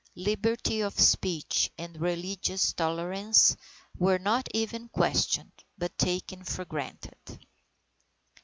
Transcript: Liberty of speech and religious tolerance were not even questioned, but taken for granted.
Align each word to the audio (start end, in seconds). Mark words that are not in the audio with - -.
Liberty 0.17 0.81
of 0.81 0.99
speech 0.99 1.69
and 1.77 2.01
religious 2.01 2.73
tolerance 2.73 3.55
were 3.99 4.17
not 4.17 4.47
even 4.51 4.87
questioned, 4.89 5.53
but 5.77 5.95
taken 5.95 6.43
for 6.43 6.65
granted. 6.65 7.17